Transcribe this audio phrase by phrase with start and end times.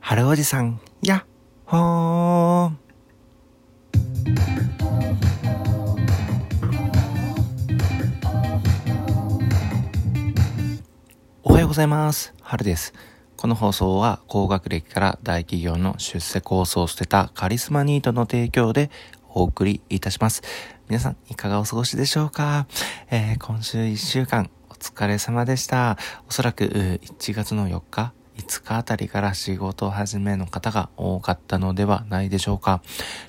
[0.00, 1.24] 春おじさん、やっ
[1.66, 1.78] ほー
[11.42, 12.32] おはようございます。
[12.40, 12.94] 春です。
[13.36, 18.90] この放送は高学歴から大企業の出世コースを捨てたカリスマニートの提供で
[19.28, 20.42] お送りいたします。
[20.88, 22.66] 皆さんいかがお過ごしでしょうか、
[23.10, 25.98] えー今週1週間お疲れ様でした。
[26.28, 32.82] おそらく1月の4日5日あたりから仕事始めの方が多かったのではないでしょうか。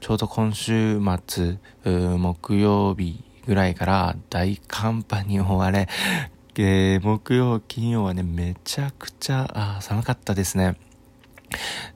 [0.00, 5.88] ちょうど今週末、木曜日ぐらいから大寒波に追われ、
[6.58, 10.76] えー木曜、金曜はね、めちゃくちゃ寒かったですね。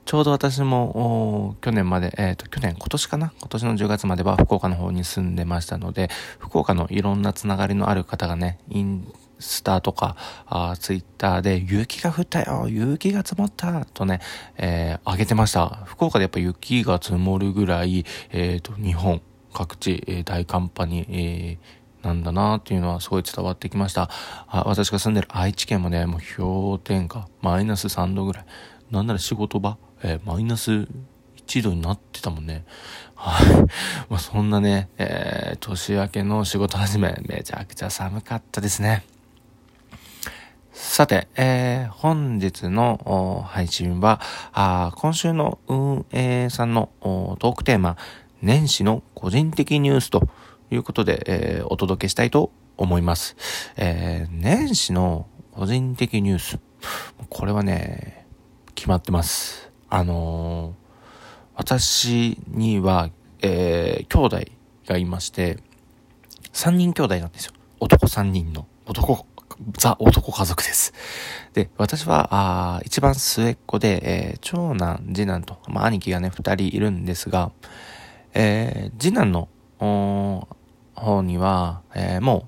[0.05, 3.33] ちょうど私も、去年まで、えっ、と、去年、今年かな？
[3.39, 14.21] 今年の10月までは福岡の方に住んでましたので、福岡のいろんなつながりのある方がね、インスターとか、あツイッターで、雪が降ったよ雪が積もったとね、
[14.57, 15.83] えー、上げてました。
[15.85, 19.21] 福岡でやっぱ雪が積もるぐらい、えっ、と、日本
[19.53, 24.09] 各地、えー大寒波に、えーなんだなっていうのはすごい伝わってきました。
[24.47, 28.45] あ私が住んでる愛知県もね、もう氷点下、マイナス3度ぐらい。
[28.89, 30.87] なんなら仕事場、えーマイナス
[31.45, 32.65] 1度になってたもんね。
[33.13, 33.45] はい。
[34.09, 39.03] まあ、そんなね、えー年明けの仕事始め、めちゃくちゃ寒かったですね。
[41.01, 44.21] さて、えー本日の配信は、
[44.53, 47.97] あ今週の運営さんのトークテーマ、
[48.43, 50.29] 年始の個人的ニュースと
[50.69, 53.35] いうことで、えーお届けしたいと思います。
[53.77, 56.59] えー年始の個人的ニュース。
[57.29, 58.27] これはね、
[58.75, 59.71] 決まってます。
[59.89, 63.09] あのー私には、
[63.41, 64.41] えー兄弟
[64.85, 65.57] がいまして、
[66.53, 67.53] 3人兄弟なんですよ。
[67.79, 68.67] 男3人の。
[68.85, 69.25] 男、
[69.77, 70.93] ザ男家族です。
[71.53, 77.51] で、私は、あ一番末っ子で、えー長男、次男と、まあ、兄貴がね、2人いるんですが、
[78.33, 79.49] えー次男の、
[80.95, 82.47] 方には、えーも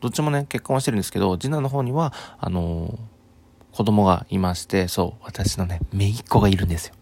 [0.00, 3.12] う、どっちもね、結婚はしてるんですけど、次男の方には、あのー
[3.72, 6.94] 子供がいまして、そう、私のね、姪っ子がいるんですよ。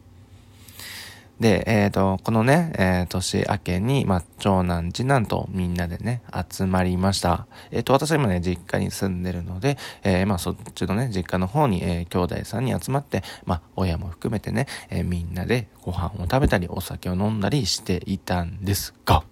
[1.41, 7.47] で、えっ、と、このね、えー年明けに、まあ、長男、次男とみんなでね、集まりました。
[7.71, 19.25] えっ、と、私は今ね、実家に住んでるので、えーまあ、そっちのね、実家の方に、えー兄弟さんに集まって、まあ、親も含めてね、えーみんなでご飯を食べたり、お酒を飲んだりしていたんですが、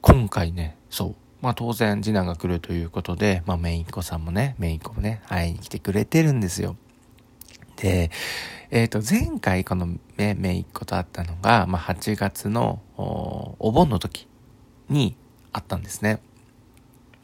[0.00, 1.14] 今回ね、そう。
[1.42, 6.76] まあ当然次男が来るということで、まあメインっ子さんもね、メインっ子もね、会いに来てくれてるんですよ。
[7.76, 8.10] で、
[8.70, 14.26] えっ、と、前回このめ、めいっ子と会ったのが、まあ8月のおお盆の時
[14.88, 15.16] に
[15.52, 16.20] 会ったんですね。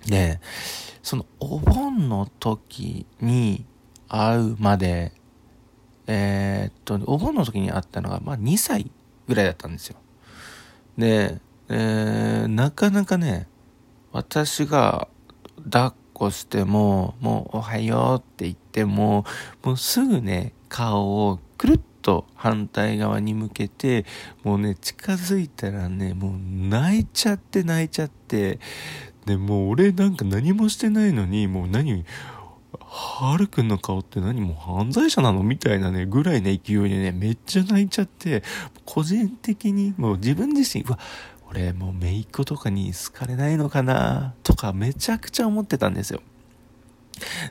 [0.06, 0.40] で、
[1.02, 3.64] そのお盆の時に
[4.08, 5.12] 会うまで、
[6.06, 8.90] えーっと、お盆の時に会ったのが、まあ2歳
[9.28, 9.96] ぐらいだったんですよ。
[10.98, 13.48] で、えーなかなかね、
[14.12, 15.08] 私が
[15.70, 19.24] 抱っこしても、もうおはようって言っても、
[19.62, 24.04] もうすぐね、顔をくるっと反対側に向けて、
[24.44, 28.60] もうね、近づいたらね、もう泣いちゃって泣いちゃって、
[29.24, 32.04] で、もう俺なんか何もしてないのに、もう何、
[32.78, 35.42] はるくんの顔って何も犯罪者なの？
[35.42, 36.58] みたいなね、ぐらいの勢い
[36.90, 38.42] でね、めっちゃ泣いちゃって、
[38.84, 40.98] 個人的にもう自分自身、うわ、
[41.50, 44.34] 俺もう姪っ子とかに好かれないのかな？
[44.44, 46.20] とかめちゃくちゃ思ってたんですよ。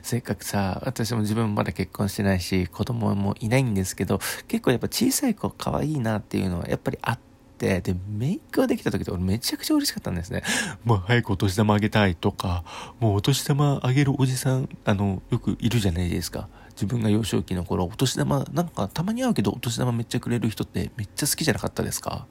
[0.02, 4.18] せっかくさ、私も自分もまだ結婚してないし、子供もいないんですけど、
[4.48, 7.18] 結構やっぱ小さい子可愛いなっていうのはやっぱりあっ
[7.58, 10.42] て、で、メイクができた時って俺めちゃくちゃ嬉しかったんですね。
[10.82, 12.64] もう早くお年玉あげたいとか、
[12.98, 16.48] もうお年玉あげるおじさん、あの、よくいるじゃないですか。
[16.70, 22.26] 自分が幼少期の頃、お年玉、なんかたまに会うけどお年玉めっちゃくれる人ってめっちゃ好きじゃなかったですか？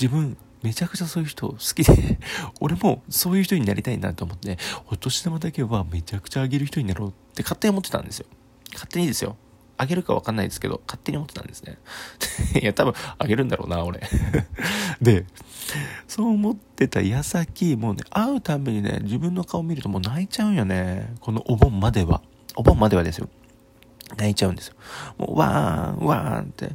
[0.00, 2.18] 自分めちゃくちゃそういう人好きで
[2.60, 4.58] 俺もそういう人になりたいなと思って
[4.90, 8.26] お年玉だけはめちゃくちゃあげる人になろうって勝手に思ってたんですよ。
[8.72, 9.36] 勝手にですよ。
[9.76, 11.78] あげるかわかんないですけど勝手に思ってたんですね。
[12.62, 14.00] いや多分あげるんだろうな俺。
[15.02, 15.26] で
[16.08, 21.12] そう思ってた矢先もうね会うたびにね自分の顔見るともう泣いちゃうんよね。
[21.20, 22.22] このお盆までは。
[22.56, 23.28] お盆まではですよ。
[24.16, 24.74] 泣いちゃうんですよ。
[25.18, 26.70] もう、わーん、わーんって、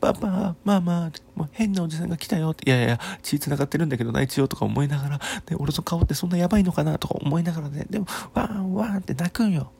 [0.00, 9.72] パパ、ママ、もう変なおじさんが来たよって、いやいや、血繋がってるんだけど泣いちようとか思いながら、で、俺の顔ってそんなやばいのかなとか思いながらね、でも、わーん、わーんって泣くんよ。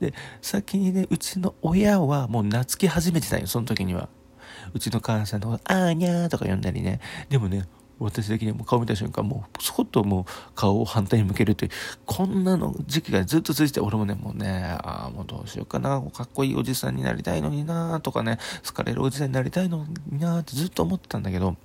[0.00, 4.08] で、先にね、うちの親はもう懐き始めてたよ、その時には。
[4.74, 7.00] うちの母さんのこと、あーにゃーとか呼んだりね。
[7.28, 7.66] でもね、
[8.00, 10.24] 私的にも顔見た瞬間もうそっともう
[10.54, 11.70] 顔を反対に向けるという
[12.06, 21.56] こんなの時期がずっと続いて俺もねもうねああもうどうしようかなかっこいいおじさんになりたいのになとかね好かれるおじさんになりたいのになってずっと思ってたんだけど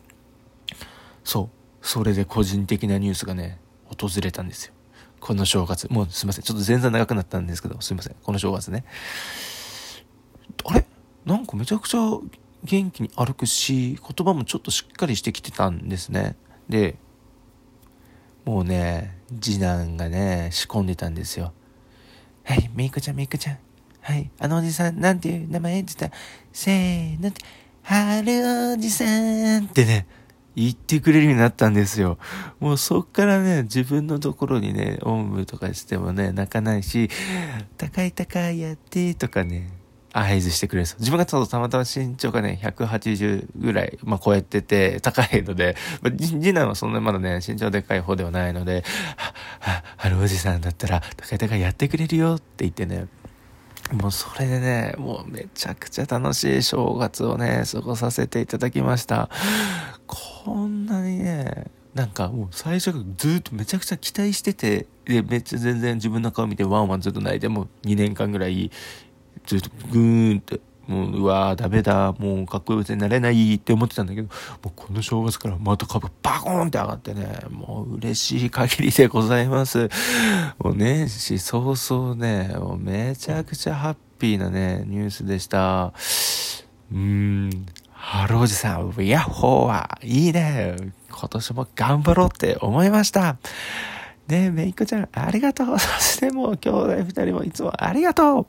[1.24, 4.74] そうそれで個人的なニュースがね訪れたんですよ。
[5.20, 5.88] この正月。
[5.90, 6.44] もうすいません。
[6.44, 8.16] ちょっと全然長くなったんですけどすいません。
[8.24, 8.84] この正月ね。
[10.66, 10.86] あれ？
[11.26, 12.00] なんかめちゃくちゃ
[12.64, 16.36] 元気に歩くし言葉もちょっとしっかりしてきてたんですね。
[16.70, 16.96] で
[18.46, 21.54] もうね次男がね仕込んでたんですよ
[22.44, 23.58] はいめいこちゃんめいこちゃん。
[24.02, 25.82] はいあのおじさんなんていう名前？
[25.82, 26.22] って言ったら
[26.52, 27.42] せーのって
[27.84, 30.08] 春おじさんってね
[30.56, 32.18] 言ってくれるようになったんですよ。
[32.60, 37.10] もうそっからね、自分のところにね、おんぶとかしてもね、泣かないし、
[37.76, 39.72] 高い高いやってとかね、
[40.14, 48.84] 合図してくれるんです自分がちょっとたまたま身長がね、180ぐらい、まあ、超えてて、高いので、まあ、次男はそんなまだね、身長でかい方ではないので、
[49.18, 53.08] は、は、あるおじさんだったら、高い高いやってくれるよって言ってね、
[53.92, 59.30] もうそれでね、もうめちゃくちゃ楽しい正月をね、過ごさせていただきました。
[60.08, 68.72] こんなにね、なんかもう最初からずっとめちゃくちゃ期待してて、で、めっちゃ全然自分の顔見てワンワンずっと泣いて、もう2年間ぐらい
[69.46, 74.34] ずっとグーンって、もう、うわーダメだ、もうかっこいいおじになれないって思ってたんだけど、も
[74.66, 79.90] うこの正月からまた株バコーンって上がってね、もう嬉しい限りでございます。
[80.60, 85.94] もう年始早々ね、もうめちゃくちゃハッピーなね、ニュースでした。
[86.92, 90.76] うーん、ハロージさん、ヤッホーはいいね。
[91.10, 93.38] 今年も頑張ろうって思いました。
[94.28, 95.80] ねえ、めいっ子ちゃん、ありがとう。
[95.80, 98.48] そしてもう兄弟二人もいつもありがとう。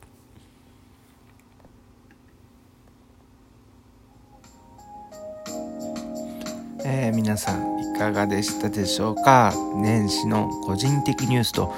[7.25, 9.55] 皆さんいかがでしたでしょうか？
[9.77, 11.73] 年始の個人的ニュースと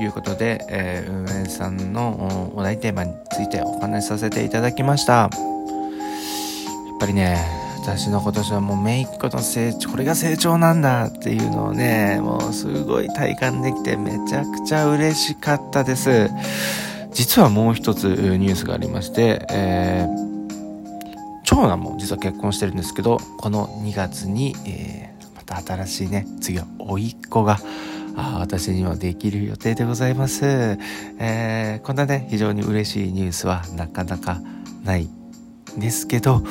[0.00, 5.12] いうことで、えー、運営さんのお題テーマについてお話しさせていただきました。
[5.12, 5.30] やっ
[6.98, 7.38] ぱりね
[7.80, 16.28] 私の今年はもうめいっ子の成長これが成長なんだっていうのをねもうすごい体感できてめちゃくちゃ嬉しかったです。
[17.12, 20.27] 実はもう一つニュースがありまして、えー
[21.48, 27.56] 長男も実は結婚してるんですけどこの2月に、えー、また新しいね次は甥っ子が
[28.16, 34.42] あ私にはできる予定でございます、えー、こんなね非常に嬉しいニュースはなかなか
[34.84, 36.42] ないんですけど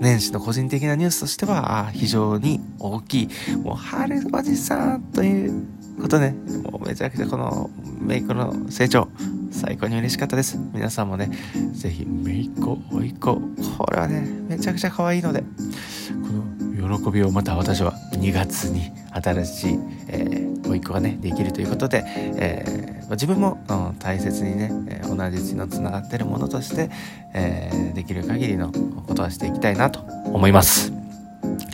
[0.00, 3.28] 年始の個人的なニュースとしては非常に大きい。
[3.56, 5.66] もう春おじさんという
[6.00, 6.34] ことね。
[6.62, 7.68] もうめちゃくちゃこの
[8.00, 9.08] メイクの成長。
[9.60, 10.58] 最高に嬉しかったです。
[10.72, 11.30] 皆さんもね、
[11.72, 13.34] ぜひ、めいっ子、おいっ子、
[13.76, 15.46] これはね、めちゃくちゃ可愛いので、こ
[16.82, 19.78] の喜びをまた私は2月に新しい、
[20.08, 24.70] えー、おいっ子がね、できるということで、えー、自分も、うん、大切にね、
[25.06, 26.90] 同じ血のつながってるものとして、
[27.34, 30.00] えー、できる限りのことはしていきたいなと
[30.32, 30.99] 思います。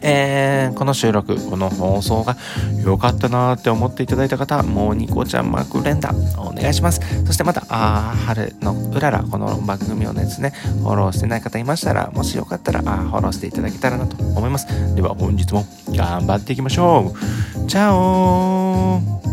[0.08, 2.36] えー、この収録、この放送が
[2.84, 7.00] 良かったなーって思っていただいた方、もうニコちゃんマーク連打お願いします。
[7.26, 14.94] そしてまた、あー、春のうらら、この番組をですね、フォローしてない方いましたら、もしよかったら、あフォローしていただけたらなと思います。
[14.94, 17.66] では本日も頑張っていきましょう。
[17.66, 19.25] チャオー